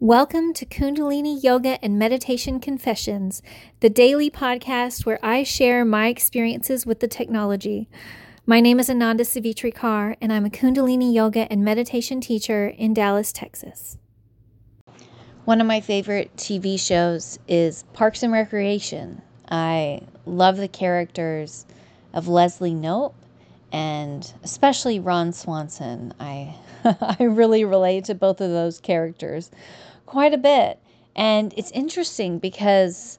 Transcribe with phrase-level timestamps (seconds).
[0.00, 3.42] Welcome to Kundalini Yoga and Meditation Confessions,
[3.80, 7.88] the daily podcast where I share my experiences with the technology.
[8.46, 12.94] My name is Ananda Savitri Kaur, and I'm a Kundalini Yoga and Meditation teacher in
[12.94, 13.98] Dallas, Texas.
[15.46, 19.20] One of my favorite TV shows is Parks and Recreation.
[19.50, 21.66] I love the characters
[22.14, 23.14] of Leslie Knope
[23.72, 26.14] and especially Ron Swanson.
[26.20, 26.54] I
[27.00, 29.50] I really relate to both of those characters
[30.06, 30.78] quite a bit.
[31.14, 33.18] And it's interesting because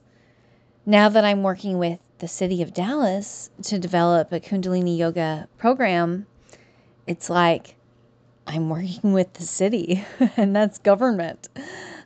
[0.86, 6.26] now that I'm working with the city of Dallas to develop a Kundalini yoga program,
[7.06, 7.76] it's like
[8.46, 10.04] I'm working with the city
[10.36, 11.48] and that's government.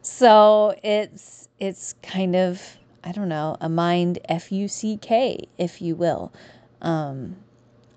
[0.03, 5.83] So it's it's kind of I don't know, a mind F U C K, if
[5.83, 6.33] you will.
[6.81, 7.37] Um,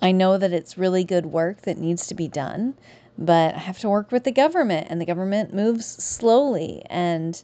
[0.02, 2.76] I know that it's really good work that needs to be done,
[3.17, 7.41] but I have to work with the government, and the government moves slowly and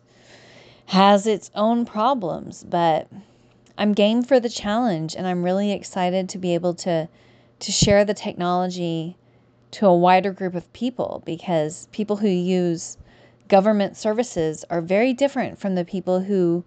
[0.88, 2.63] has its own problems.
[2.63, 3.07] But
[3.77, 7.10] I'm game for the challenge, and I'm really excited to be able to
[7.60, 9.16] to share the technology
[9.71, 12.98] to a wider group of people because people who use
[13.48, 16.63] government services are very different from the people who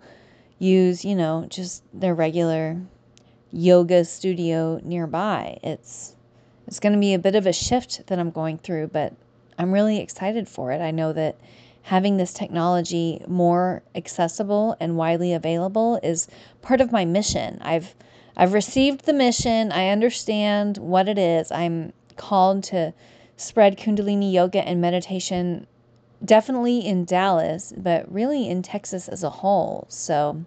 [0.59, 2.81] use, you know, just their regular
[3.53, 5.59] yoga studio nearby.
[5.62, 6.16] It's
[6.67, 9.14] it's going to be a bit of a shift that I'm going through, but
[9.59, 10.81] I'm really excited for it.
[10.81, 11.36] I know that
[11.83, 16.27] having this technology more accessible and widely available is
[16.62, 17.59] part of my mission.
[17.62, 17.94] I've
[18.37, 19.72] I've received the mission.
[19.72, 21.50] I understand what it is.
[21.50, 22.92] I'm called to
[23.37, 25.67] spread kundalini yoga and meditation
[26.25, 29.87] definitely in Dallas, but really in Texas as a whole.
[29.89, 30.44] So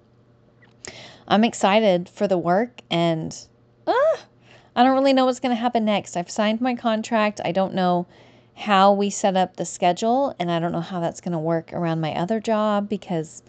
[1.27, 3.35] I'm excited for the work and
[4.79, 6.15] I don't really know what's going to happen next.
[6.15, 7.41] I've signed my contract.
[7.43, 8.07] I don't know
[8.55, 11.73] how we set up the schedule, and I don't know how that's going to work
[11.73, 13.43] around my other job because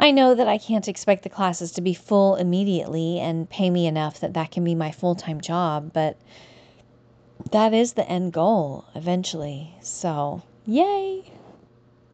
[0.00, 3.86] I know that I can't expect the classes to be full immediately and pay me
[3.86, 6.18] enough that that can be my full time job, but
[7.52, 9.76] that is the end goal eventually.
[9.80, 11.37] So, yay!